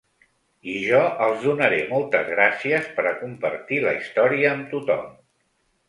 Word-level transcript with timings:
I 0.71 0.77
jo 0.85 1.01
els 1.25 1.45
donaré 1.49 1.77
moltes 1.93 2.25
gràcies 2.33 2.91
per 2.97 3.07
a 3.11 3.15
compartir 3.23 3.83
la 3.87 3.97
història 4.03 4.53
amb 4.57 4.71
tothom. 4.77 5.11